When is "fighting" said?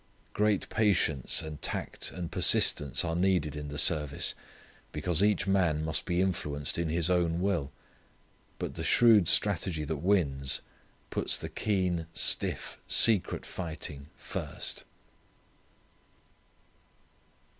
13.45-14.07